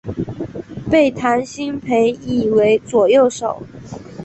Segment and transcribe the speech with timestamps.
[0.89, 3.61] 被谭鑫培倚为左右手。